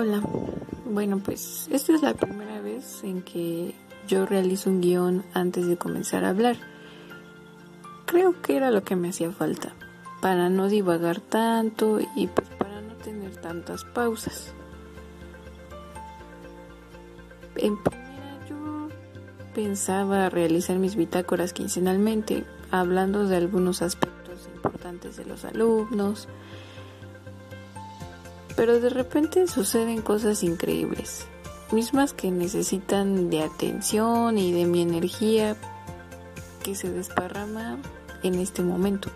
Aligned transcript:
Hola, 0.00 0.22
bueno 0.84 1.18
pues 1.18 1.66
esta 1.72 1.92
es 1.92 2.02
la 2.02 2.14
primera 2.14 2.60
vez 2.60 3.02
en 3.02 3.20
que 3.20 3.74
yo 4.06 4.26
realizo 4.26 4.70
un 4.70 4.80
guion 4.80 5.24
antes 5.34 5.66
de 5.66 5.76
comenzar 5.76 6.24
a 6.24 6.28
hablar. 6.28 6.56
Creo 8.06 8.40
que 8.40 8.56
era 8.56 8.70
lo 8.70 8.84
que 8.84 8.94
me 8.94 9.08
hacía 9.08 9.32
falta, 9.32 9.74
para 10.20 10.50
no 10.50 10.68
divagar 10.68 11.20
tanto 11.20 11.98
y 12.14 12.28
pues 12.28 12.46
para 12.50 12.80
no 12.80 12.94
tener 12.94 13.34
tantas 13.38 13.84
pausas. 13.86 14.54
En 17.56 17.76
primera 17.82 18.46
yo 18.48 18.88
pensaba 19.52 20.30
realizar 20.30 20.78
mis 20.78 20.94
bitácoras 20.94 21.52
quincenalmente, 21.52 22.44
hablando 22.70 23.26
de 23.26 23.36
algunos 23.36 23.82
aspectos 23.82 24.48
importantes 24.54 25.16
de 25.16 25.24
los 25.24 25.44
alumnos, 25.44 26.28
pero 28.58 28.80
de 28.80 28.90
repente 28.90 29.46
suceden 29.46 30.02
cosas 30.02 30.42
increíbles, 30.42 31.26
mismas 31.70 32.12
que 32.12 32.32
necesitan 32.32 33.30
de 33.30 33.44
atención 33.44 34.36
y 34.36 34.50
de 34.50 34.64
mi 34.64 34.82
energía 34.82 35.56
que 36.64 36.74
se 36.74 36.90
desparrama 36.90 37.78
en 38.24 38.34
este 38.34 38.62
momento. 38.62 39.10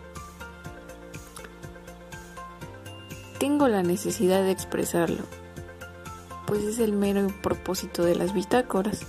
Tengo 3.41 3.67
la 3.67 3.83
necesidad 3.83 4.45
de 4.45 4.53
expresarlo, 4.53 5.25
pues 6.47 6.63
es 6.63 6.79
el 6.79 6.93
mero 6.93 7.27
propósito 7.43 8.05
de 8.05 8.15
las 8.15 8.33
bitácoras, 8.35 9.01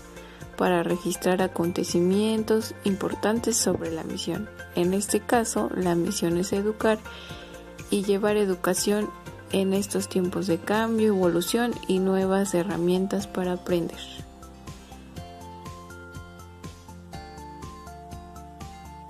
para 0.58 0.81
registrar 0.81 1.44
acontecimientos 1.44 2.73
importantes 2.86 3.56
sobre 3.56 3.92
la 3.92 4.04
misión. 4.04 4.50
En 4.73 4.95
este 4.95 5.20
caso, 5.20 5.70
la 5.76 5.94
misión 5.94 6.38
es 6.38 6.54
educar 6.54 6.98
y 7.92 8.04
llevar 8.04 8.38
educación 8.38 9.12
en 9.54 9.74
estos 9.74 10.10
tiempos 10.10 10.48
de 10.48 10.58
cambio, 10.58 11.09
evolución 11.09 11.73
y 11.88 12.00
nuevas 12.00 12.54
herramientas 12.54 13.28
para 13.28 13.54
aprender. 13.54 14.00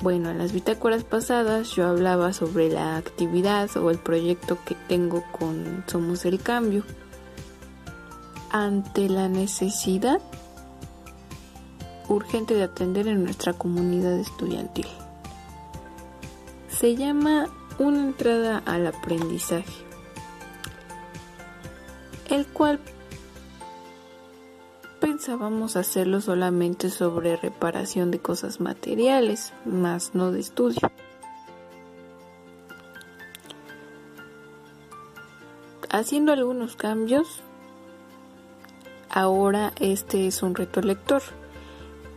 Bueno, 0.01 0.31
en 0.31 0.37
las 0.37 0.51
bitácoras 0.51 1.05
pasadas 1.05 1.71
yo 1.71 1.87
hablaba 1.87 2.33
sobre 2.33 2.69
la 2.69 2.97
actividad 2.97 3.75
o 3.77 3.89
el 3.89 3.97
proyecto 3.97 4.57
que 4.65 4.75
tengo 4.89 5.23
con 5.31 5.85
Somos 5.87 6.25
el 6.25 6.41
Cambio. 6.41 6.83
Ante 8.51 9.07
la 9.07 9.29
necesidad 9.29 10.19
urgente 12.09 12.53
de 12.53 12.63
atender 12.63 13.07
en 13.07 13.23
nuestra 13.23 13.53
comunidad 13.53 14.19
estudiantil. 14.19 14.87
Se 16.67 16.97
llama 16.97 17.47
una 17.79 17.99
entrada 17.99 18.61
al 18.65 18.85
aprendizaje 18.85 19.92
el 22.33 22.47
cual 22.47 22.79
pensábamos 24.99 25.75
hacerlo 25.75 26.19
solamente 26.19 26.89
sobre 26.89 27.37
reparación 27.37 28.09
de 28.09 28.17
cosas 28.17 28.59
materiales, 28.59 29.53
más 29.65 30.15
no 30.15 30.31
de 30.31 30.39
estudio. 30.39 30.79
Haciendo 35.91 36.33
algunos 36.33 36.75
cambios, 36.75 37.43
ahora 39.11 39.71
este 39.79 40.25
es 40.25 40.41
un 40.41 40.55
reto 40.55 40.81
lector, 40.81 41.21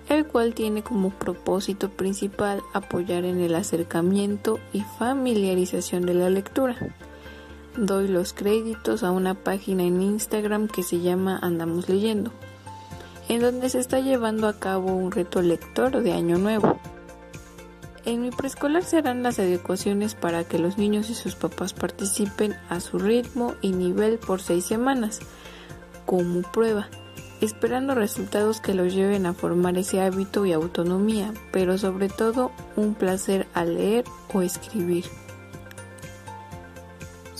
el 0.08 0.26
cual 0.26 0.54
tiene 0.54 0.82
como 0.82 1.10
propósito 1.10 1.90
principal 1.90 2.62
apoyar 2.72 3.26
en 3.26 3.38
el 3.38 3.54
acercamiento 3.54 4.60
y 4.72 4.80
familiarización 4.98 6.06
de 6.06 6.14
la 6.14 6.30
lectura 6.30 6.74
doy 7.76 8.08
los 8.08 8.32
créditos 8.32 9.02
a 9.02 9.10
una 9.10 9.34
página 9.34 9.82
en 9.82 10.00
Instagram 10.00 10.68
que 10.68 10.82
se 10.82 11.00
llama 11.00 11.38
Andamos 11.42 11.88
Leyendo, 11.88 12.32
en 13.28 13.40
donde 13.40 13.68
se 13.68 13.78
está 13.80 14.00
llevando 14.00 14.48
a 14.48 14.58
cabo 14.58 14.94
un 14.94 15.12
reto 15.12 15.42
lector 15.42 16.02
de 16.02 16.12
Año 16.12 16.38
Nuevo. 16.38 16.78
En 18.04 18.22
mi 18.22 18.30
preescolar 18.30 18.84
serán 18.84 19.22
las 19.22 19.38
adecuaciones 19.38 20.14
para 20.14 20.44
que 20.44 20.58
los 20.58 20.78
niños 20.78 21.10
y 21.10 21.14
sus 21.14 21.34
papás 21.34 21.74
participen 21.74 22.56
a 22.68 22.80
su 22.80 22.98
ritmo 22.98 23.54
y 23.60 23.72
nivel 23.72 24.18
por 24.18 24.40
seis 24.40 24.64
semanas, 24.64 25.20
como 26.06 26.42
prueba, 26.42 26.88
esperando 27.40 27.94
resultados 27.94 28.60
que 28.60 28.74
los 28.74 28.94
lleven 28.94 29.26
a 29.26 29.34
formar 29.34 29.76
ese 29.76 30.00
hábito 30.00 30.46
y 30.46 30.52
autonomía, 30.52 31.34
pero 31.52 31.76
sobre 31.76 32.08
todo 32.08 32.52
un 32.76 32.94
placer 32.94 33.46
al 33.54 33.74
leer 33.74 34.04
o 34.32 34.40
escribir. 34.40 35.04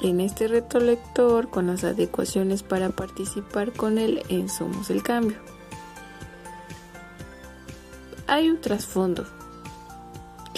en 0.00 0.20
este 0.20 0.46
reto 0.46 0.78
lector 0.78 1.50
con 1.50 1.66
las 1.66 1.82
adecuaciones 1.82 2.62
para 2.62 2.90
participar 2.90 3.72
con 3.72 3.98
él 3.98 4.22
en 4.28 4.48
Somos 4.48 4.90
el 4.90 5.02
Cambio. 5.02 5.38
Hay 8.28 8.48
un 8.48 8.60
trasfondo 8.60 9.26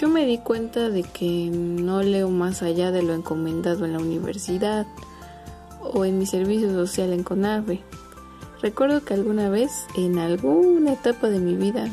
yo 0.04 0.10
me 0.10 0.26
di 0.26 0.36
cuenta 0.36 0.90
de 0.90 1.02
que 1.02 1.48
no 1.50 2.02
leo 2.02 2.28
más 2.28 2.62
allá 2.62 2.92
de 2.92 3.02
lo 3.02 3.14
encomendado 3.14 3.86
en 3.86 3.94
la 3.94 4.00
universidad 4.00 4.86
o 5.80 6.04
en 6.04 6.18
mi 6.18 6.26
servicio 6.26 6.70
social 6.74 7.14
en 7.14 7.22
Conave. 7.22 7.80
Recuerdo 8.60 9.02
que 9.02 9.14
alguna 9.14 9.48
vez, 9.48 9.86
en 9.96 10.18
alguna 10.18 10.92
etapa 10.92 11.30
de 11.30 11.38
mi 11.38 11.54
vida, 11.54 11.88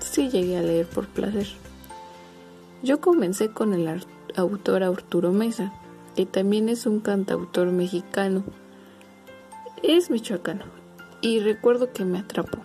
sí 0.00 0.28
llegué 0.28 0.58
a 0.58 0.62
leer 0.62 0.86
por 0.86 1.06
placer. 1.06 1.46
Yo 2.82 3.00
comencé 3.00 3.52
con 3.52 3.74
el 3.74 4.04
autor 4.34 4.82
Arturo 4.82 5.30
Mesa, 5.30 5.72
que 6.16 6.26
también 6.26 6.68
es 6.68 6.84
un 6.84 6.98
cantautor 6.98 7.70
mexicano. 7.70 8.42
Es 9.84 10.10
michoacano 10.10 10.64
y 11.20 11.38
recuerdo 11.38 11.92
que 11.92 12.04
me 12.04 12.18
atrapó. 12.18 12.58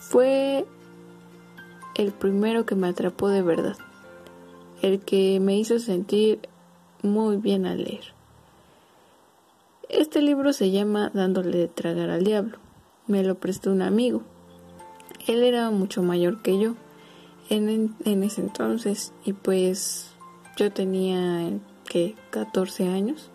Fue 0.00 0.66
el 1.94 2.10
primero 2.10 2.66
que 2.66 2.74
me 2.74 2.88
atrapó 2.88 3.28
de 3.28 3.42
verdad, 3.42 3.76
el 4.82 5.00
que 5.00 5.38
me 5.40 5.56
hizo 5.56 5.78
sentir 5.78 6.40
muy 7.02 7.36
bien 7.36 7.66
al 7.66 7.84
leer. 7.84 8.12
Este 9.88 10.20
libro 10.20 10.52
se 10.52 10.70
llama 10.70 11.10
Dándole 11.14 11.56
de 11.56 11.68
tragar 11.68 12.10
al 12.10 12.24
diablo. 12.24 12.58
Me 13.06 13.22
lo 13.22 13.36
prestó 13.36 13.70
un 13.70 13.82
amigo. 13.82 14.22
Él 15.26 15.44
era 15.44 15.70
mucho 15.70 16.02
mayor 16.02 16.42
que 16.42 16.58
yo 16.58 16.74
en, 17.48 17.94
ese 18.04 18.40
entonces 18.40 19.12
y 19.24 19.34
pues 19.34 20.10
yo 20.56 20.72
tenía 20.72 21.50
que 21.88 22.16
14 22.30 22.88
años. 22.88 23.30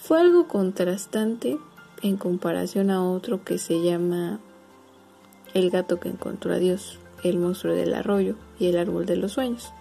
Fue 0.00 0.20
algo 0.20 0.48
contrastante 0.48 1.58
en 2.02 2.16
comparación 2.16 2.90
a 2.90 3.04
otro 3.04 3.44
que 3.44 3.58
se 3.58 3.82
llama 3.82 4.38
El 5.52 5.70
gato 5.70 6.00
que 6.00 6.08
encontró 6.08 6.52
a 6.54 6.58
Dios. 6.58 6.98
El 7.22 7.38
monstruo 7.38 7.74
del 7.74 7.94
arroyo 7.94 8.36
y 8.58 8.66
El 8.66 8.78
árbol 8.78 9.06
de 9.06 9.16
los 9.16 9.32
sueños. 9.32 9.72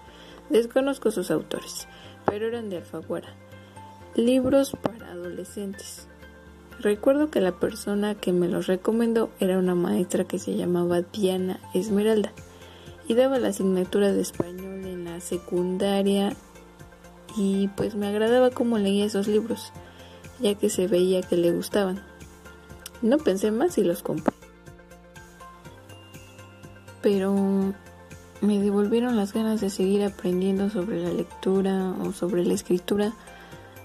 Desconozco 0.53 1.11
sus 1.11 1.31
autores, 1.31 1.89
pero 2.25 2.47
eran 2.47 2.69
de 2.69 2.77
Alfaguara. 2.77 3.35
Libros 4.15 4.71
para 4.81 5.11
adolescentes. 5.11 6.07
Recuerdo 6.79 7.29
que 7.29 7.41
la 7.41 7.59
persona 7.59 8.15
que 8.15 8.31
me 8.31 8.47
los 8.47 8.67
recomendó 8.67 9.29
era 9.41 9.57
una 9.57 9.75
maestra 9.75 10.23
que 10.23 10.39
se 10.39 10.55
llamaba 10.55 11.01
Diana 11.01 11.59
Esmeralda 11.73 12.31
y 13.05 13.15
daba 13.15 13.39
la 13.39 13.49
asignatura 13.49 14.13
de 14.13 14.21
español 14.21 14.85
en 14.85 15.03
la 15.03 15.19
secundaria 15.19 16.33
y 17.35 17.67
pues 17.69 17.95
me 17.95 18.07
agradaba 18.07 18.49
cómo 18.49 18.77
leía 18.77 19.03
esos 19.03 19.27
libros, 19.27 19.73
ya 20.39 20.55
que 20.55 20.69
se 20.69 20.87
veía 20.87 21.21
que 21.21 21.35
le 21.35 21.51
gustaban. 21.51 22.01
No 23.01 23.17
pensé 23.17 23.51
más 23.51 23.77
y 23.77 23.83
los 23.83 24.03
compré 24.03 24.33
pero 27.03 27.75
me 28.43 28.59
devolvieron 28.59 29.15
las 29.15 29.33
ganas 29.33 29.61
de 29.61 29.69
seguir 29.69 30.03
aprendiendo 30.03 30.69
sobre 30.69 31.01
la 31.01 31.13
lectura 31.13 31.95
o 32.03 32.11
sobre 32.11 32.45
la 32.45 32.53
escritura 32.53 33.13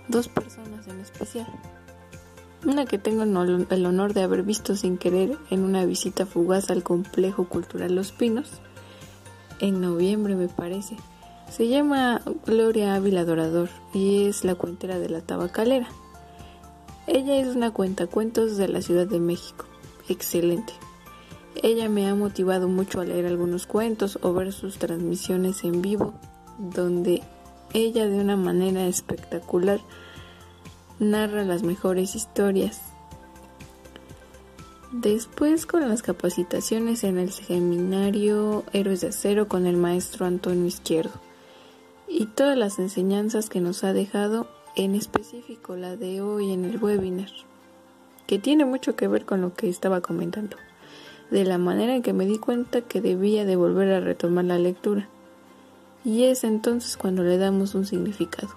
dos 0.08 0.28
personas 0.28 0.88
en 0.88 0.98
especial. 1.00 1.46
una 2.66 2.84
que 2.84 2.98
tengo 2.98 3.22
el 3.22 3.86
honor 3.86 4.14
de 4.14 4.22
haber 4.22 4.42
visto 4.42 4.74
sin 4.74 4.98
querer 4.98 5.38
en 5.50 5.62
una 5.62 5.84
visita 5.84 6.26
fugaz 6.26 6.70
al 6.70 6.82
complejo 6.82 7.44
cultural 7.48 7.94
Los 7.94 8.10
Pinos, 8.10 8.50
en 9.60 9.80
noviembre 9.80 10.34
me 10.34 10.48
parece. 10.48 10.96
Se 11.50 11.68
llama 11.68 12.20
Gloria 12.44 12.94
Ávila 12.94 13.24
Dorador 13.24 13.70
y 13.94 14.26
es 14.26 14.44
la 14.44 14.56
cuentera 14.56 14.98
de 14.98 15.08
la 15.08 15.20
tabacalera. 15.20 15.88
Ella 17.06 17.36
es 17.36 17.54
una 17.54 17.70
cuentacuentos 17.70 18.56
de 18.56 18.68
la 18.68 18.82
Ciudad 18.82 19.06
de 19.06 19.20
México. 19.20 19.64
Excelente. 20.08 20.74
Ella 21.62 21.88
me 21.88 22.08
ha 22.08 22.14
motivado 22.14 22.68
mucho 22.68 23.00
a 23.00 23.04
leer 23.04 23.26
algunos 23.26 23.66
cuentos 23.66 24.18
o 24.22 24.32
ver 24.32 24.52
sus 24.52 24.78
transmisiones 24.78 25.64
en 25.64 25.82
vivo, 25.82 26.14
donde 26.58 27.22
ella 27.74 28.06
de 28.06 28.20
una 28.20 28.36
manera 28.36 28.86
espectacular 28.86 29.80
narra 31.00 31.42
las 31.44 31.62
mejores 31.62 32.14
historias. 32.14 32.80
Después 34.92 35.66
con 35.66 35.86
las 35.88 36.02
capacitaciones 36.02 37.04
en 37.04 37.18
el 37.18 37.32
seminario 37.32 38.64
Héroes 38.72 39.02
de 39.02 39.08
Acero 39.08 39.48
con 39.48 39.66
el 39.66 39.76
maestro 39.76 40.26
Antonio 40.26 40.64
Izquierdo 40.64 41.20
y 42.08 42.26
todas 42.26 42.56
las 42.56 42.78
enseñanzas 42.78 43.50
que 43.50 43.60
nos 43.60 43.84
ha 43.84 43.92
dejado, 43.92 44.48
en 44.76 44.94
específico 44.94 45.76
la 45.76 45.96
de 45.96 46.22
hoy 46.22 46.52
en 46.52 46.64
el 46.64 46.82
webinar, 46.82 47.30
que 48.26 48.38
tiene 48.38 48.64
mucho 48.64 48.96
que 48.96 49.08
ver 49.08 49.26
con 49.26 49.40
lo 49.42 49.54
que 49.54 49.68
estaba 49.68 50.00
comentando, 50.00 50.56
de 51.30 51.44
la 51.44 51.58
manera 51.58 51.94
en 51.94 52.02
que 52.02 52.12
me 52.12 52.26
di 52.26 52.38
cuenta 52.38 52.80
que 52.82 53.00
debía 53.00 53.44
de 53.44 53.56
volver 53.56 53.92
a 53.92 54.00
retomar 54.00 54.44
la 54.44 54.58
lectura. 54.58 55.08
Y 56.04 56.24
es 56.24 56.44
entonces 56.44 56.96
cuando 56.96 57.22
le 57.22 57.38
damos 57.38 57.74
un 57.74 57.84
significado. 57.84 58.54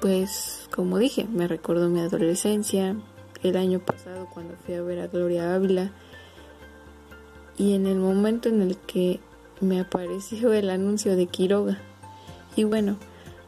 Pues, 0.00 0.68
como 0.74 0.98
dije, 0.98 1.26
me 1.30 1.48
recordó 1.48 1.88
mi 1.88 2.00
adolescencia, 2.00 2.96
el 3.42 3.56
año 3.56 3.80
pasado 3.80 4.28
cuando 4.32 4.54
fui 4.64 4.74
a 4.74 4.82
ver 4.82 5.00
a 5.00 5.08
Gloria 5.08 5.54
Ávila, 5.54 5.90
y 7.58 7.74
en 7.74 7.86
el 7.86 7.98
momento 7.98 8.48
en 8.48 8.62
el 8.62 8.78
que 8.78 9.20
me 9.60 9.80
apareció 9.80 10.52
el 10.52 10.70
anuncio 10.70 11.16
de 11.16 11.26
Quiroga. 11.26 11.78
Y 12.56 12.64
bueno, 12.64 12.96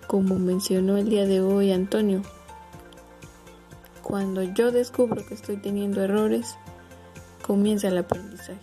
como 0.07 0.39
mencionó 0.39 0.99
el 0.99 1.09
día 1.09 1.27
de 1.27 1.41
hoy 1.41 1.73
Antonio, 1.73 2.23
cuando 4.03 4.43
yo 4.43 4.71
descubro 4.71 5.25
que 5.25 5.33
estoy 5.33 5.57
teniendo 5.57 6.03
errores, 6.03 6.59
comienza 7.53 7.89
el 7.89 7.99
aprendizaje. 7.99 8.57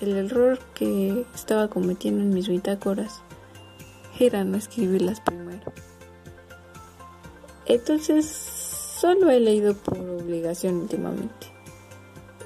El 0.00 0.16
error 0.16 0.58
que 0.74 1.24
estaba 1.32 1.68
cometiendo 1.68 2.24
en 2.24 2.34
mis 2.34 2.48
bitácoras 2.48 3.22
era 4.18 4.42
no 4.42 4.56
escribirlas 4.56 5.20
primero. 5.20 5.72
Entonces, 7.66 8.26
solo 8.26 9.30
he 9.30 9.38
leído 9.38 9.76
por 9.76 9.96
obligación 9.96 10.74
últimamente. 10.74 11.46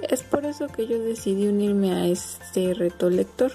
Es 0.06 0.22
por 0.22 0.44
eso 0.44 0.66
que 0.66 0.86
yo 0.86 0.98
decidí 0.98 1.48
unirme 1.48 1.94
a 1.94 2.04
este 2.04 2.74
reto 2.74 3.08
lector. 3.08 3.50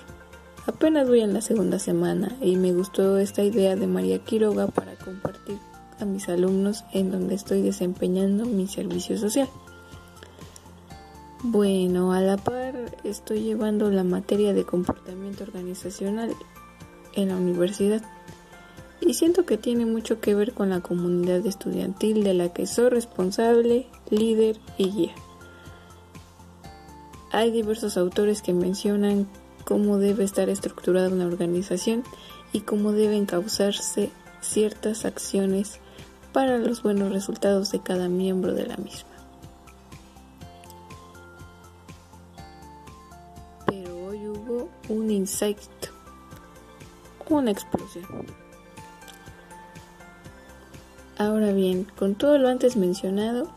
Apenas 0.65 1.07
voy 1.07 1.21
en 1.21 1.31
la 1.35 1.41
segunda 1.41 1.77
semana 1.77 2.35
y 2.41 2.55
me 2.55 2.73
gustó 2.73 3.19
esta 3.19 3.43
idea 3.43 3.75
de 3.75 3.85
María 3.85 4.17
Quiroga 4.17 4.65
para 4.65 4.95
compartir 4.95 5.59
a 5.99 6.05
mis 6.05 6.27
alumnos 6.27 6.85
en 6.91 7.11
donde 7.11 7.35
estoy 7.35 7.61
desempeñando 7.61 8.47
mi 8.47 8.67
servicio 8.67 9.15
social. 9.15 9.47
Bueno, 11.47 12.11
a 12.11 12.21
la 12.21 12.37
par 12.37 12.73
estoy 13.03 13.41
llevando 13.41 13.91
la 13.91 14.03
materia 14.03 14.51
de 14.55 14.65
comportamiento 14.65 15.43
organizacional 15.43 16.35
en 17.13 17.27
la 17.29 17.35
universidad 17.35 18.01
y 18.99 19.13
siento 19.13 19.45
que 19.45 19.59
tiene 19.59 19.85
mucho 19.85 20.19
que 20.19 20.33
ver 20.33 20.53
con 20.53 20.71
la 20.71 20.81
comunidad 20.81 21.45
estudiantil 21.45 22.23
de 22.23 22.33
la 22.33 22.51
que 22.51 22.65
soy 22.65 22.89
responsable, 22.89 23.85
líder 24.09 24.57
y 24.79 24.89
guía. 24.89 25.15
Hay 27.31 27.51
diversos 27.51 27.95
autores 27.95 28.41
que 28.41 28.53
mencionan 28.53 29.27
cómo 29.65 29.99
debe 29.99 30.23
estar 30.23 30.49
estructurada 30.49 31.09
una 31.09 31.27
organización 31.27 32.03
y 32.53 32.61
cómo 32.61 32.91
deben 32.91 33.27
causarse 33.27 34.09
ciertas 34.41 35.05
acciones 35.05 35.79
para 36.33 36.57
los 36.57 36.81
buenos 36.81 37.13
resultados 37.13 37.71
de 37.71 37.81
cada 37.81 38.09
miembro 38.09 38.55
de 38.55 38.65
la 38.65 38.77
misma. 38.77 39.14
Un 44.89 45.11
insight, 45.11 45.57
una 47.29 47.51
explosión. 47.51 48.05
Ahora 51.17 51.51
bien, 51.51 51.87
con 51.97 52.15
todo 52.15 52.37
lo 52.37 52.49
antes 52.49 52.75
mencionado, 52.75 53.49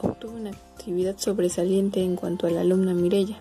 obtuve 0.00 0.32
una 0.32 0.50
actividad 0.50 1.16
sobresaliente 1.18 2.02
en 2.02 2.16
cuanto 2.16 2.46
a 2.46 2.50
la 2.50 2.60
alumna 2.60 2.94
Mirella 2.94 3.40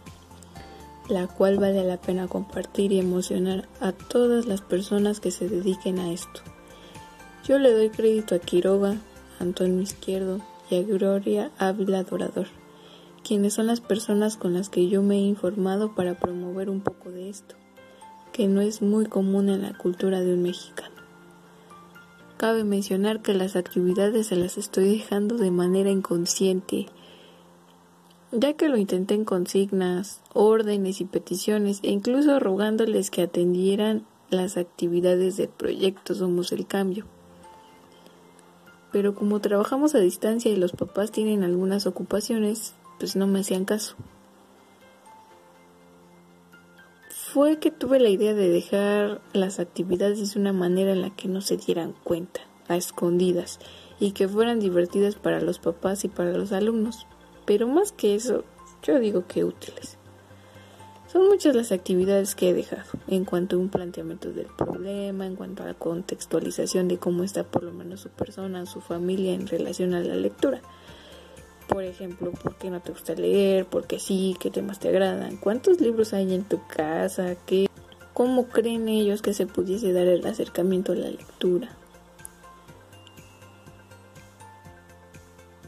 la 1.10 1.28
cual 1.28 1.58
vale 1.58 1.84
la 1.84 1.98
pena 1.98 2.28
compartir 2.28 2.92
y 2.92 3.00
emocionar 3.00 3.68
a 3.82 3.92
todas 3.92 4.46
las 4.46 4.62
personas 4.62 5.20
que 5.20 5.32
se 5.32 5.50
dediquen 5.50 6.00
a 6.00 6.12
esto. 6.12 6.42
Yo 7.46 7.58
le 7.58 7.74
doy 7.74 7.90
crédito 7.90 8.36
a 8.36 8.40
Quiroga, 8.40 8.98
Antonio 9.40 9.82
Izquierdo 9.82 10.40
y 10.70 10.76
a 10.76 10.84
Gloria 10.84 11.52
Ávila 11.58 12.04
Dorador, 12.04 12.48
quienes 13.30 13.54
son 13.54 13.68
las 13.68 13.80
personas 13.80 14.38
con 14.38 14.56
las 14.56 14.70
que 14.70 14.90
yo 14.90 15.04
me 15.04 15.18
he 15.18 15.22
informado 15.22 15.94
para 15.94 16.16
promover 16.16 16.68
un 16.68 16.82
poco 16.82 17.12
de 17.12 17.30
esto, 17.30 17.54
que 18.34 18.48
no 18.48 18.60
es 18.60 18.82
muy 18.82 19.06
común 19.06 19.50
en 19.50 19.62
la 19.62 19.78
cultura 19.78 20.22
de 20.22 20.34
un 20.34 20.42
mexicano. 20.42 20.96
Cabe 22.38 22.64
mencionar 22.64 23.22
que 23.22 23.36
las 23.36 23.56
actividades 23.56 24.26
se 24.26 24.36
las 24.36 24.58
estoy 24.58 24.98
dejando 24.98 25.38
de 25.38 25.52
manera 25.52 25.92
inconsciente 25.92 26.88
ya 28.32 28.54
que 28.54 28.68
lo 28.68 28.78
intenté 28.78 29.14
en 29.14 29.26
consignas, 29.26 30.22
órdenes 30.34 31.00
y 31.00 31.06
peticiones, 31.06 31.82
e 31.84 31.92
incluso 31.92 32.40
rogándoles 32.40 33.12
que 33.12 33.22
atendieran 33.22 34.08
las 34.32 34.58
actividades 34.58 35.38
del 35.38 35.50
proyecto 35.50 36.16
Somos 36.16 36.52
el 36.52 36.66
Cambio. 36.66 37.06
Pero 38.92 39.14
como 39.14 39.40
trabajamos 39.40 39.94
a 39.94 40.00
distancia 40.00 40.52
y 40.52 40.56
los 40.56 40.72
papás 40.72 41.12
tienen 41.12 41.44
algunas 41.44 41.86
ocupaciones, 41.86 42.74
pues 43.00 43.16
no 43.16 43.26
me 43.26 43.40
hacían 43.40 43.66
caso. 43.66 43.96
Fue 47.10 47.60
que 47.60 47.72
tuve 47.72 48.00
la 48.00 48.10
idea 48.10 48.34
de 48.34 48.50
dejar 48.50 49.22
las 49.34 49.60
actividades 49.60 50.34
de 50.34 50.40
una 50.40 50.54
manera 50.54 50.92
en 50.92 51.02
la 51.02 51.10
que 51.10 51.28
no 51.28 51.42
se 51.42 51.58
dieran 51.58 51.94
cuenta, 52.04 52.42
a 52.68 52.76
escondidas, 52.76 53.60
y 54.00 54.12
que 54.12 54.28
fueran 54.28 54.60
divertidas 54.60 55.16
para 55.16 55.42
los 55.42 55.60
papás 55.60 56.04
y 56.06 56.08
para 56.08 56.32
los 56.32 56.52
alumnos 56.52 57.06
pero 57.50 57.68
más 57.68 57.92
que 57.92 58.14
eso, 58.14 58.44
yo 58.84 59.00
digo 59.00 59.26
que 59.26 59.44
útiles. 59.44 59.98
Son 61.12 61.28
muchas 61.28 61.56
las 61.56 61.72
actividades 61.72 62.36
que 62.36 62.50
he 62.50 62.54
dejado 62.54 62.92
en 63.08 63.26
cuanto 63.26 63.56
a 63.56 63.60
un 63.60 63.70
planteamiento 63.70 64.32
del 64.32 64.46
problema, 64.56 65.26
en 65.26 65.36
cuanto 65.36 65.64
a 65.64 65.66
la 65.66 65.74
contextualización 65.74 66.88
de 66.88 67.00
cómo 67.00 67.24
está 67.24 67.44
por 67.44 67.64
lo 67.64 67.72
menos 67.72 68.02
su 68.02 68.10
persona, 68.10 68.68
su 68.68 68.82
familia 68.82 69.34
en 69.34 69.48
relación 69.48 69.96
a 69.96 70.02
la 70.02 70.14
lectura. 70.14 70.62
Por 71.70 71.84
ejemplo, 71.84 72.32
¿por 72.32 72.58
qué 72.58 72.70
no 72.70 72.82
te 72.82 72.92
gusta 72.92 73.14
leer? 73.14 73.66
¿Por 73.66 73.88
qué 73.88 74.00
sí? 74.00 74.36
¿Qué 74.40 74.52
temas 74.52 74.80
te 74.80 74.90
agradan? 74.90 75.38
¿Cuántos 75.38 75.80
libros 75.80 76.14
hay 76.14 76.34
en 76.34 76.44
tu 76.44 76.60
casa? 76.68 77.36
¿Qué, 77.46 77.70
¿Cómo 78.14 78.48
creen 78.48 78.90
ellos 78.90 79.22
que 79.22 79.34
se 79.34 79.48
pudiese 79.48 79.94
dar 79.94 80.08
el 80.08 80.26
acercamiento 80.26 80.92
a 80.92 80.96
la 80.96 81.10
lectura? 81.10 81.78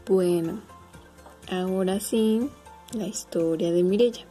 Bueno, 0.05 0.59
Ahora 1.51 1.99
sí, 1.99 2.49
la 2.93 3.07
historia 3.07 3.73
de 3.73 3.83
Mirella. 3.83 4.25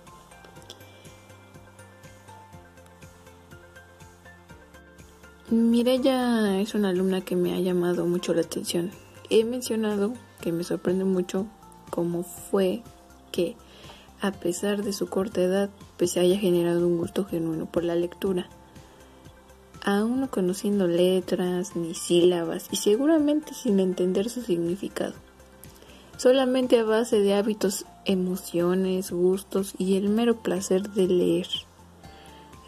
Mirella 5.51 6.59
es 6.63 6.75
una 6.75 6.89
alumna 6.89 7.21
que 7.21 7.37
me 7.37 7.53
ha 7.53 7.61
llamado 7.61 8.07
mucho 8.07 8.33
la 8.33 8.41
atención. 8.41 8.91
He 9.29 9.45
mencionado 9.45 10.15
que 10.41 10.51
me 10.51 10.65
sorprende 10.65 11.05
mucho 11.05 11.47
cómo 11.91 12.23
fue 12.23 12.83
que, 13.33 13.57
a 14.21 14.33
pesar 14.33 14.83
de 14.83 14.93
su 14.93 15.09
corta 15.09 15.43
edad, 15.43 15.71
pues 15.97 16.13
se 16.13 16.21
haya 16.21 16.39
generado 16.39 16.87
un 16.87 16.99
gusto 16.99 17.25
genuino 17.25 17.67
por 17.67 17.85
la 17.85 17.95
lectura. 17.95 18.49
Aún 19.85 20.21
no 20.21 20.31
conociendo 20.31 20.87
letras 20.87 21.75
ni 21.75 21.95
sílabas 21.95 22.69
y 22.71 22.77
seguramente 22.77 23.55
sin 23.55 23.81
entender 23.81 24.29
su 24.31 24.43
significado 24.43 25.15
solamente 26.21 26.79
a 26.79 26.85
base 26.85 27.19
de 27.19 27.33
hábitos, 27.33 27.87
emociones, 28.05 29.11
gustos 29.11 29.73
y 29.79 29.97
el 29.97 30.11
mero 30.11 30.43
placer 30.43 30.91
de 30.91 31.07
leer. 31.07 31.47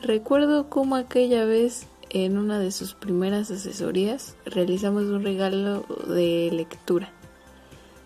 Recuerdo 0.01 0.71
cómo 0.71 0.97
aquella 0.97 1.45
vez 1.45 1.87
en 2.09 2.39
una 2.39 2.59
de 2.59 2.73
sus 2.73 2.95
primeras 2.95 3.51
asesorías 3.51 4.37
realizamos 4.47 5.03
un 5.03 5.23
regalo 5.23 5.85
de 6.09 6.49
lectura. 6.51 7.13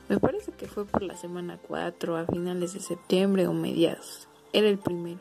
Me 0.09 0.21
parece 0.21 0.53
que 0.53 0.67
fue 0.69 0.85
por 0.85 1.03
la 1.03 1.17
semana 1.17 1.59
4 1.67 2.17
a 2.17 2.27
finales 2.27 2.75
de 2.75 2.81
septiembre 2.81 3.49
o 3.49 3.53
mediados. 3.53 4.29
Era 4.53 4.69
el 4.69 4.79
primero. 4.79 5.19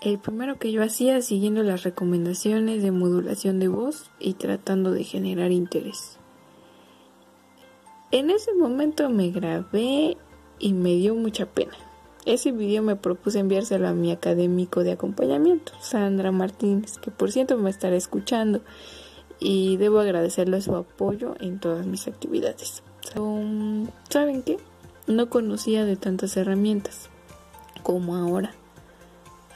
El 0.00 0.18
primero 0.18 0.58
que 0.58 0.72
yo 0.72 0.82
hacía 0.82 1.20
siguiendo 1.20 1.62
las 1.62 1.82
recomendaciones 1.84 2.82
de 2.82 2.90
modulación 2.90 3.60
de 3.60 3.68
voz 3.68 4.10
y 4.18 4.34
tratando 4.34 4.92
de 4.92 5.04
generar 5.04 5.52
interés. 5.52 6.18
En 8.10 8.30
ese 8.30 8.52
momento 8.54 9.08
me 9.08 9.30
grabé 9.30 10.16
y 10.58 10.72
me 10.72 10.94
dio 10.94 11.14
mucha 11.14 11.46
pena. 11.46 11.74
Ese 12.26 12.50
video 12.50 12.82
me 12.82 12.96
propuse 12.96 13.38
enviárselo 13.38 13.86
a 13.86 13.92
mi 13.92 14.10
académico 14.10 14.82
de 14.82 14.92
acompañamiento, 14.92 15.72
Sandra 15.80 16.32
Martínez, 16.32 16.98
que 16.98 17.10
por 17.10 17.30
cierto 17.30 17.56
me 17.56 17.70
estará 17.70 17.94
escuchando 17.94 18.62
y 19.40 19.78
debo 19.78 20.00
agradecerle 20.00 20.60
su 20.60 20.76
apoyo 20.76 21.34
en 21.40 21.58
todas 21.58 21.86
mis 21.86 22.06
actividades. 22.06 22.82
¿Saben 24.08 24.42
qué? 24.42 24.58
No 25.06 25.30
conocía 25.30 25.84
de 25.84 25.96
tantas 25.96 26.36
herramientas 26.36 27.08
como 27.82 28.14
ahora. 28.14 28.52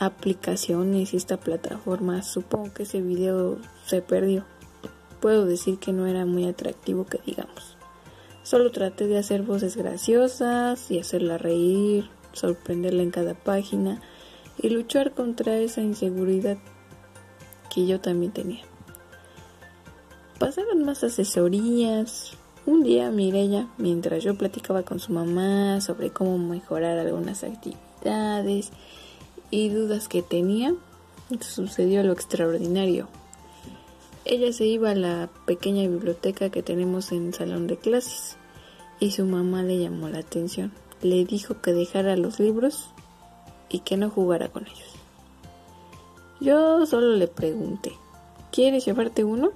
Aplicaciones 0.00 1.14
y 1.14 1.18
esta 1.18 1.36
plataforma. 1.36 2.22
Supongo 2.22 2.72
que 2.72 2.82
ese 2.84 3.02
video 3.02 3.58
se 3.84 4.02
perdió. 4.02 4.44
Puedo 5.20 5.44
decir 5.44 5.78
que 5.78 5.92
no 5.92 6.06
era 6.06 6.24
muy 6.24 6.46
atractivo 6.48 7.04
que 7.04 7.20
digamos. 7.24 7.76
Solo 8.42 8.72
traté 8.72 9.06
de 9.06 9.18
hacer 9.18 9.42
voces 9.42 9.76
graciosas 9.76 10.90
y 10.90 10.98
hacerla 10.98 11.38
reír, 11.38 12.10
sorprenderla 12.32 13.02
en 13.02 13.10
cada 13.10 13.34
página 13.34 14.02
y 14.58 14.70
luchar 14.70 15.12
contra 15.12 15.56
esa 15.56 15.80
inseguridad 15.80 16.58
que 17.72 17.86
yo 17.86 18.00
también 18.00 18.32
tenía. 18.32 18.64
Pasaron 20.38 20.84
más 20.84 21.04
asesorías. 21.04 22.32
Un 22.66 22.82
día 22.82 23.10
Mireya, 23.10 23.68
mientras 23.78 24.24
yo 24.24 24.36
platicaba 24.36 24.82
con 24.82 24.98
su 24.98 25.12
mamá 25.12 25.80
sobre 25.80 26.10
cómo 26.10 26.38
mejorar 26.38 26.98
algunas 26.98 27.44
actividades 27.44 28.72
y 29.50 29.68
dudas 29.68 30.08
que 30.08 30.22
tenía, 30.22 30.74
sucedió 31.40 32.02
lo 32.02 32.12
extraordinario. 32.12 33.06
Ella 34.24 34.52
se 34.52 34.64
iba 34.66 34.90
a 34.90 34.94
la 34.94 35.28
pequeña 35.44 35.82
biblioteca 35.82 36.50
que 36.50 36.62
tenemos 36.62 37.12
en 37.12 37.28
el 37.28 37.34
salón 37.34 37.66
de 37.66 37.76
clases 37.76 38.36
y 38.98 39.12
su 39.12 39.26
mamá 39.26 39.62
le 39.62 39.78
llamó 39.78 40.08
la 40.08 40.20
atención. 40.20 40.72
Le 41.02 41.24
dijo 41.26 41.60
que 41.60 41.72
dejara 41.72 42.16
los 42.16 42.40
libros 42.40 42.88
y 43.68 43.80
que 43.80 43.96
no 43.96 44.10
jugara 44.10 44.48
con 44.48 44.66
ellos. 44.66 44.94
Yo 46.40 46.86
solo 46.86 47.14
le 47.14 47.28
pregunté, 47.28 47.92
¿quieres 48.50 48.84
llevarte 48.84 49.22
uno? 49.22 49.52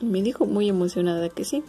Y 0.00 0.04
me 0.04 0.22
dijo 0.22 0.46
muy 0.46 0.68
emocionada 0.68 1.28
que 1.28 1.44
sí. 1.44 1.62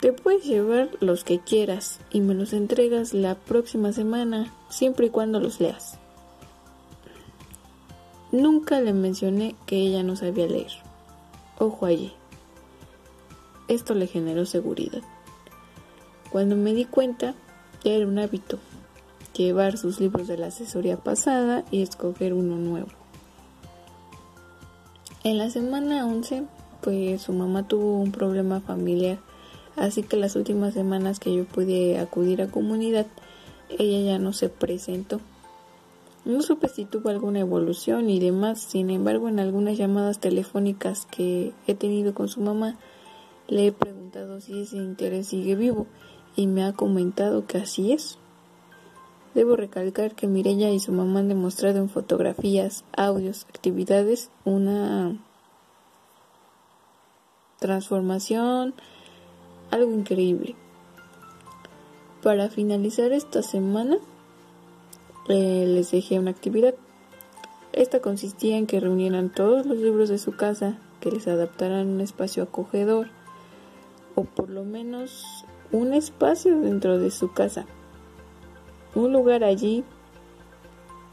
Te 0.00 0.12
puedes 0.12 0.44
llevar 0.44 0.90
los 1.00 1.24
que 1.24 1.40
quieras 1.40 2.00
y 2.10 2.20
me 2.20 2.34
los 2.34 2.52
entregas 2.52 3.14
la 3.14 3.34
próxima 3.34 3.92
semana, 3.92 4.52
siempre 4.68 5.06
y 5.06 5.10
cuando 5.10 5.40
los 5.40 5.60
leas. 5.60 5.98
Nunca 8.30 8.80
le 8.80 8.92
mencioné 8.92 9.54
que 9.66 9.76
ella 9.76 10.02
no 10.02 10.16
sabía 10.16 10.46
leer. 10.46 10.72
Ojo 11.58 11.86
allí. 11.86 12.12
Esto 13.68 13.94
le 13.94 14.06
generó 14.06 14.44
seguridad. 14.44 15.02
Cuando 16.30 16.56
me 16.56 16.74
di 16.74 16.84
cuenta, 16.84 17.34
era 17.84 18.06
un 18.06 18.18
hábito 18.18 18.58
llevar 19.36 19.78
sus 19.78 20.00
libros 20.00 20.26
de 20.28 20.38
la 20.38 20.48
asesoría 20.48 20.96
pasada 20.96 21.64
y 21.70 21.82
escoger 21.82 22.32
uno 22.32 22.56
nuevo. 22.56 22.88
En 25.24 25.38
la 25.38 25.50
semana 25.50 26.06
11, 26.06 26.44
su 27.18 27.32
mamá 27.32 27.66
tuvo 27.66 27.98
un 27.98 28.12
problema 28.12 28.60
familiar, 28.60 29.18
así 29.76 30.02
que 30.02 30.16
las 30.16 30.36
últimas 30.36 30.74
semanas 30.74 31.18
que 31.18 31.34
yo 31.34 31.44
pude 31.44 31.98
acudir 31.98 32.42
a 32.42 32.50
comunidad, 32.50 33.06
ella 33.78 34.12
ya 34.12 34.18
no 34.18 34.32
se 34.32 34.48
presentó. 34.48 35.20
No 36.24 36.42
supe 36.42 36.68
si 36.68 36.84
tuvo 36.84 37.08
alguna 37.08 37.40
evolución 37.40 38.10
y 38.10 38.18
demás, 38.18 38.60
sin 38.60 38.90
embargo 38.90 39.28
en 39.28 39.38
algunas 39.38 39.78
llamadas 39.78 40.18
telefónicas 40.18 41.06
que 41.06 41.52
he 41.66 41.74
tenido 41.74 42.14
con 42.14 42.28
su 42.28 42.40
mamá, 42.40 42.76
le 43.48 43.68
he 43.68 43.72
preguntado 43.72 44.40
si 44.40 44.62
ese 44.62 44.76
interés 44.76 45.28
sigue 45.28 45.54
vivo 45.54 45.86
y 46.34 46.46
me 46.46 46.64
ha 46.64 46.72
comentado 46.72 47.46
que 47.46 47.58
así 47.58 47.92
es. 47.92 48.18
Debo 49.34 49.54
recalcar 49.54 50.14
que 50.14 50.26
Mirella 50.26 50.70
y 50.70 50.80
su 50.80 50.92
mamá 50.92 51.20
han 51.20 51.28
demostrado 51.28 51.78
en 51.78 51.90
fotografías, 51.90 52.84
audios, 52.96 53.44
actividades 53.50 54.30
una 54.44 55.16
transformación, 57.58 58.74
algo 59.70 59.92
increíble. 59.92 60.54
Para 62.22 62.48
finalizar 62.48 63.12
esta 63.12 63.42
semana, 63.42 63.98
eh, 65.28 65.64
les 65.66 65.90
dejé 65.90 66.18
una 66.18 66.30
actividad. 66.30 66.74
Esta 67.72 68.00
consistía 68.00 68.56
en 68.56 68.66
que 68.66 68.80
reunieran 68.80 69.30
todos 69.30 69.66
los 69.66 69.76
libros 69.76 70.08
de 70.08 70.18
su 70.18 70.32
casa, 70.32 70.78
que 71.00 71.10
les 71.10 71.28
adaptaran 71.28 71.88
un 71.88 72.00
espacio 72.00 72.42
acogedor, 72.42 73.08
o 74.14 74.24
por 74.24 74.48
lo 74.48 74.64
menos 74.64 75.44
un 75.72 75.92
espacio 75.92 76.58
dentro 76.60 76.98
de 76.98 77.10
su 77.10 77.32
casa, 77.32 77.66
un 78.94 79.12
lugar 79.12 79.44
allí 79.44 79.84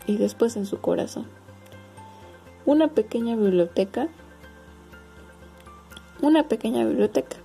y 0.08 0.18
después 0.18 0.56
en 0.56 0.66
su 0.66 0.80
corazón. 0.80 1.28
Una 2.66 2.88
pequeña 2.88 3.36
biblioteca, 3.36 4.08
una 6.24 6.48
pequeña 6.48 6.86
biblioteca. 6.86 7.36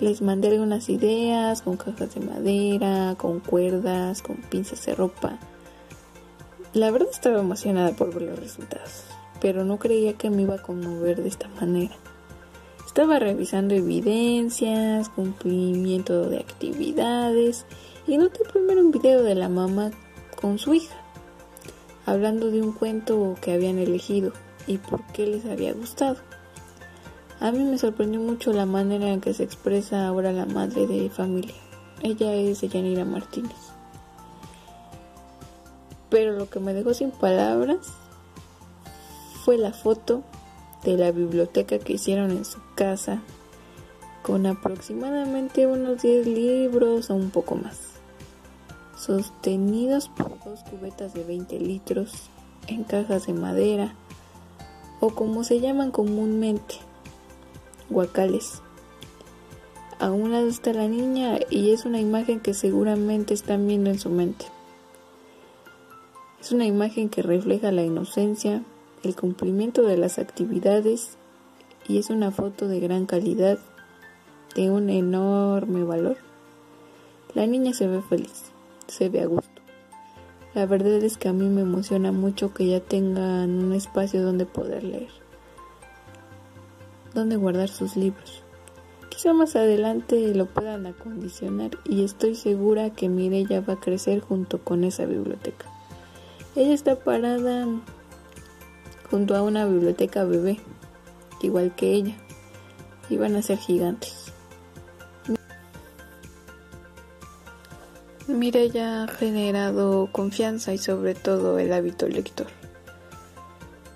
Les 0.00 0.20
mandé 0.20 0.48
algunas 0.48 0.88
ideas 0.88 1.62
con 1.62 1.76
cajas 1.76 2.12
de 2.12 2.20
madera, 2.20 3.14
con 3.16 3.38
cuerdas, 3.38 4.20
con 4.20 4.36
pinzas 4.38 4.84
de 4.84 4.96
ropa. 4.96 5.38
La 6.74 6.90
verdad 6.90 7.08
estaba 7.12 7.38
emocionada 7.38 7.92
por 7.92 8.12
ver 8.12 8.22
los 8.22 8.38
resultados, 8.40 9.04
pero 9.40 9.64
no 9.64 9.78
creía 9.78 10.14
que 10.14 10.28
me 10.28 10.42
iba 10.42 10.56
a 10.56 10.62
conmover 10.62 11.22
de 11.22 11.28
esta 11.28 11.48
manera. 11.60 11.94
Estaba 12.84 13.20
revisando 13.20 13.74
evidencias, 13.74 15.08
cumplimiento 15.10 16.28
de 16.28 16.38
actividades 16.38 17.64
y 18.08 18.18
noté 18.18 18.40
primero 18.52 18.80
un 18.80 18.90
video 18.90 19.22
de 19.22 19.36
la 19.36 19.48
mamá 19.48 19.92
con 20.34 20.58
su 20.58 20.74
hija, 20.74 20.96
hablando 22.06 22.50
de 22.50 22.60
un 22.60 22.72
cuento 22.72 23.36
que 23.40 23.52
habían 23.52 23.78
elegido 23.78 24.32
y 24.66 24.78
por 24.78 25.06
qué 25.12 25.28
les 25.28 25.46
había 25.46 25.72
gustado. 25.74 26.16
A 27.42 27.50
mí 27.50 27.64
me 27.64 27.76
sorprendió 27.76 28.20
mucho 28.20 28.52
la 28.52 28.66
manera 28.66 29.08
en 29.08 29.20
que 29.20 29.34
se 29.34 29.42
expresa 29.42 30.06
ahora 30.06 30.30
la 30.30 30.46
madre 30.46 30.86
de 30.86 31.10
familia. 31.10 31.56
Ella 32.00 32.32
es 32.34 32.60
Yanira 32.60 33.04
Martínez. 33.04 33.56
Pero 36.08 36.34
lo 36.34 36.48
que 36.48 36.60
me 36.60 36.72
dejó 36.72 36.94
sin 36.94 37.10
palabras 37.10 37.78
fue 39.44 39.58
la 39.58 39.72
foto 39.72 40.22
de 40.84 40.96
la 40.96 41.10
biblioteca 41.10 41.80
que 41.80 41.94
hicieron 41.94 42.30
en 42.30 42.44
su 42.44 42.60
casa 42.76 43.20
con 44.22 44.46
aproximadamente 44.46 45.66
unos 45.66 46.00
10 46.00 46.28
libros 46.28 47.10
o 47.10 47.16
un 47.16 47.30
poco 47.30 47.56
más, 47.56 47.94
sostenidos 48.96 50.08
por 50.10 50.38
dos 50.44 50.60
cubetas 50.70 51.12
de 51.12 51.24
20 51.24 51.58
litros 51.58 52.30
en 52.68 52.84
cajas 52.84 53.26
de 53.26 53.32
madera 53.32 53.96
o 55.00 55.10
como 55.10 55.42
se 55.42 55.58
llaman 55.58 55.90
comúnmente, 55.90 56.76
guacales. 57.92 58.62
A 60.00 60.10
un 60.10 60.32
lado 60.32 60.48
está 60.48 60.72
la 60.72 60.88
niña 60.88 61.38
y 61.48 61.70
es 61.70 61.84
una 61.84 62.00
imagen 62.00 62.40
que 62.40 62.54
seguramente 62.54 63.34
están 63.34 63.68
viendo 63.68 63.88
en 63.88 64.00
su 64.00 64.10
mente. 64.10 64.46
Es 66.40 66.50
una 66.50 66.66
imagen 66.66 67.08
que 67.08 67.22
refleja 67.22 67.70
la 67.70 67.84
inocencia, 67.84 68.64
el 69.04 69.14
cumplimiento 69.14 69.82
de 69.82 69.96
las 69.96 70.18
actividades 70.18 71.16
y 71.86 71.98
es 71.98 72.10
una 72.10 72.32
foto 72.32 72.66
de 72.66 72.80
gran 72.80 73.06
calidad, 73.06 73.60
de 74.56 74.70
un 74.70 74.90
enorme 74.90 75.84
valor. 75.84 76.16
La 77.34 77.46
niña 77.46 77.72
se 77.72 77.86
ve 77.86 78.02
feliz, 78.02 78.50
se 78.88 79.08
ve 79.08 79.20
a 79.20 79.26
gusto. 79.26 79.62
La 80.54 80.66
verdad 80.66 81.02
es 81.04 81.16
que 81.16 81.28
a 81.28 81.32
mí 81.32 81.48
me 81.48 81.60
emociona 81.60 82.10
mucho 82.10 82.52
que 82.52 82.66
ya 82.66 82.80
tengan 82.80 83.62
un 83.62 83.72
espacio 83.72 84.22
donde 84.22 84.46
poder 84.46 84.82
leer 84.82 85.21
dónde 87.14 87.36
guardar 87.36 87.68
sus 87.68 87.96
libros. 87.96 88.42
Quizá 89.08 89.32
más 89.32 89.56
adelante 89.56 90.34
lo 90.34 90.46
puedan 90.46 90.86
acondicionar 90.86 91.70
y 91.84 92.04
estoy 92.04 92.34
segura 92.34 92.90
que 92.90 93.08
Mireya 93.08 93.60
va 93.60 93.74
a 93.74 93.80
crecer 93.80 94.20
junto 94.20 94.58
con 94.58 94.84
esa 94.84 95.04
biblioteca. 95.04 95.66
Ella 96.56 96.74
está 96.74 96.96
parada 96.96 97.66
junto 99.10 99.36
a 99.36 99.42
una 99.42 99.66
biblioteca 99.66 100.24
bebé, 100.24 100.58
igual 101.42 101.74
que 101.74 101.92
ella, 101.92 102.16
y 103.10 103.16
van 103.16 103.36
a 103.36 103.42
ser 103.42 103.58
gigantes. 103.58 104.32
Mireya 108.26 109.04
ha 109.04 109.08
generado 109.08 110.08
confianza 110.10 110.72
y 110.72 110.78
sobre 110.78 111.14
todo 111.14 111.58
el 111.58 111.72
hábito 111.72 112.08
lector. 112.08 112.46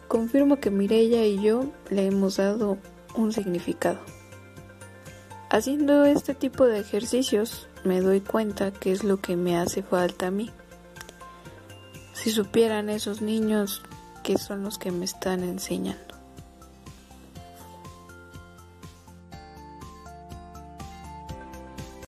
Confirmo 0.09 0.61
que 0.61 0.71
Mireya 0.71 1.25
y 1.25 1.41
yo 1.41 1.65
le 1.91 2.07
hemos 2.07 2.37
dado 2.37 2.77
un 3.17 3.33
significado. 3.33 3.99
Haciendo 5.51 6.05
este 6.05 6.35
tipo 6.35 6.67
de 6.67 6.81
ejercicios 6.81 7.69
me 7.85 8.01
doy 8.01 8.21
cuenta 8.21 8.73
que 8.73 8.93
es 8.93 9.05
lo 9.05 9.21
que 9.21 9.37
me 9.37 9.57
hace 9.57 9.83
falta 9.83 10.29
a 10.29 10.31
mí. 10.31 10.51
Si 12.13 12.31
supieran 12.31 12.89
esos 12.89 13.23
niños 13.23 13.83
que 14.23 14.39
son 14.39 14.65
los 14.65 14.79
que 14.79 14.91
me 14.91 15.05
están 15.05 15.45
enseñando. 15.45 16.16